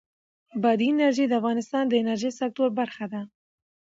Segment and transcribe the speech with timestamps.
[0.61, 3.21] بادي انرژي د افغانستان د انرژۍ سکتور برخه ده.